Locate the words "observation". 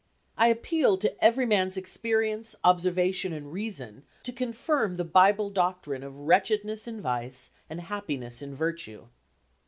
2.63-3.33